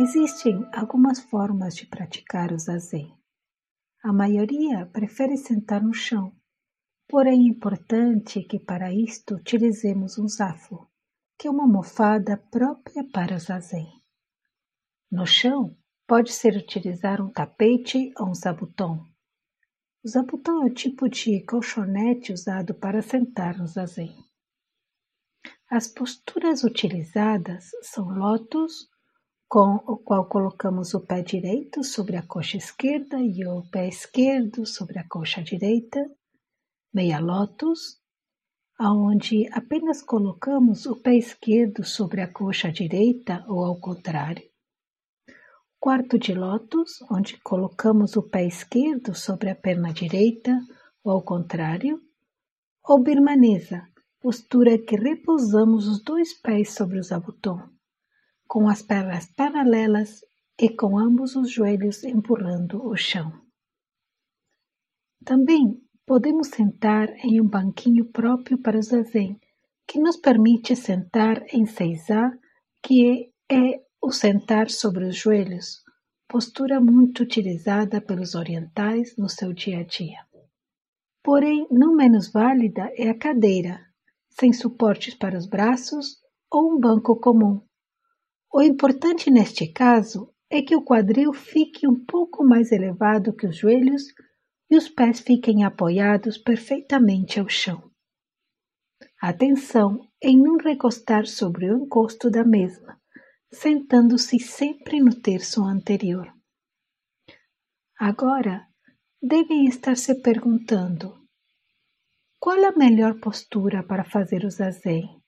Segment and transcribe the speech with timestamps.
[0.00, 3.12] Existem algumas formas de praticar o zazen.
[4.04, 6.32] A maioria prefere sentar no chão,
[7.08, 10.88] porém é importante que para isto utilizemos um zafo,
[11.36, 13.88] que é uma almofada própria para o zazen.
[15.10, 15.76] No chão,
[16.06, 19.04] pode ser utilizar um tapete ou um zabuton.
[20.04, 24.14] O zabuton é o tipo de colchonete usado para sentar no zazen.
[25.68, 28.88] As posturas utilizadas são lótus,
[29.48, 34.66] com o qual colocamos o pé direito sobre a coxa esquerda e o pé esquerdo
[34.66, 36.04] sobre a coxa direita,
[36.92, 37.98] meia lótus,
[38.78, 44.46] aonde apenas colocamos o pé esquerdo sobre a coxa direita ou ao contrário.
[45.80, 50.60] Quarto de lótus, onde colocamos o pé esquerdo sobre a perna direita
[51.02, 51.98] ou ao contrário.
[52.84, 53.88] Ou birmanesa,
[54.20, 57.77] postura que repousamos os dois pés sobre o zabuton,
[58.48, 60.24] com as pernas paralelas
[60.58, 63.30] e com ambos os joelhos empurrando o chão.
[65.24, 69.38] Também podemos sentar em um banquinho próprio para o zazen,
[69.86, 72.32] que nos permite sentar em seisá,
[72.82, 75.82] que é o sentar sobre os joelhos,
[76.26, 80.18] postura muito utilizada pelos orientais no seu dia a dia.
[81.22, 83.80] Porém, não menos válida é a cadeira,
[84.30, 86.16] sem suportes para os braços
[86.50, 87.67] ou um banco comum.
[88.52, 93.56] O importante neste caso é que o quadril fique um pouco mais elevado que os
[93.56, 94.04] joelhos
[94.70, 97.90] e os pés fiquem apoiados perfeitamente ao chão.
[99.20, 103.00] Atenção em não recostar sobre o encosto da mesma,
[103.52, 106.32] sentando-se sempre no terço anterior.
[107.98, 108.66] Agora,
[109.20, 111.26] devem estar se perguntando:
[112.38, 115.20] qual a melhor postura para fazer o zazen?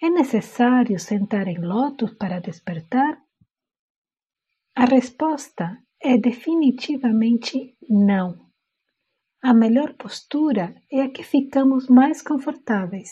[0.00, 3.20] É necessário sentar em lótus para despertar?
[4.76, 8.48] A resposta é definitivamente não.
[9.42, 13.10] A melhor postura é a que ficamos mais confortáveis.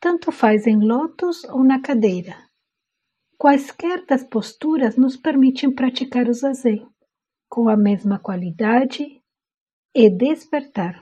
[0.00, 2.36] Tanto faz em lótus ou na cadeira.
[3.36, 6.88] Quaisquer das posturas nos permitem praticar o zazen
[7.48, 9.22] com a mesma qualidade
[9.94, 11.00] e despertar.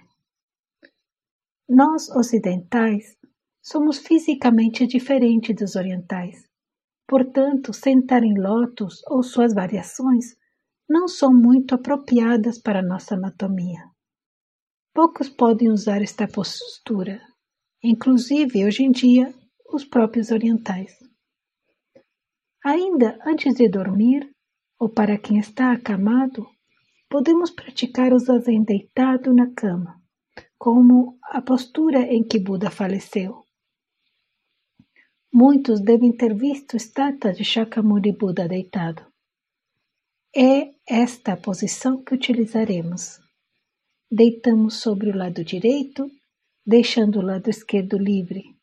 [1.67, 3.17] Nós, ocidentais,
[3.67, 6.47] somos fisicamente diferentes dos orientais.
[7.05, 10.37] Portanto, sentar em lótus ou suas variações
[10.89, 13.81] não são muito apropriadas para nossa anatomia.
[14.95, 17.21] Poucos podem usar esta postura,
[17.83, 19.35] inclusive hoje em dia
[19.73, 20.93] os próprios orientais.
[22.65, 24.31] Ainda antes de dormir,
[24.79, 26.47] ou para quem está acamado,
[27.11, 30.01] podemos praticar o zazen deitado na cama,
[30.57, 33.46] como a postura em que Buda faleceu.
[35.39, 39.03] Muitos devem ter visto estátuas de Shakyamuni Buda deitado.
[40.35, 43.21] É esta a posição que utilizaremos.
[44.11, 46.11] Deitamos sobre o lado direito,
[46.67, 48.57] deixando o lado esquerdo livre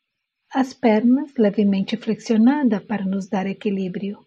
[0.52, 4.18] as pernas levemente flexionadas para nos dar equilíbrio.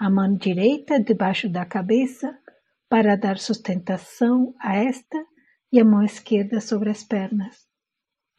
[0.00, 2.36] A mão direita debaixo da cabeça
[2.88, 5.24] para dar sustentação a esta
[5.70, 7.68] e a mão esquerda sobre as pernas.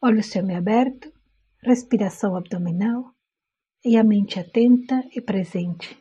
[0.02, 1.10] Olho semiaberto,
[1.62, 3.14] respiração abdominal
[3.84, 5.96] e a mente atenta e presente.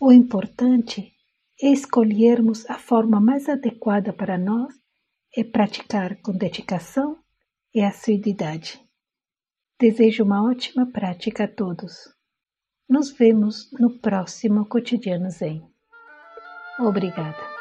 [0.00, 1.12] O importante
[1.60, 4.74] é escolhermos a forma mais adequada para nós
[5.36, 7.18] e praticar com dedicação
[7.74, 8.80] e assiduidade.
[9.78, 12.12] Desejo uma ótima prática a todos.
[12.88, 15.62] Nos vemos no próximo Cotidiano Zen.
[16.80, 17.57] Obrigada.